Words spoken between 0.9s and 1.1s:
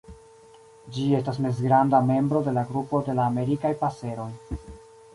Ĝi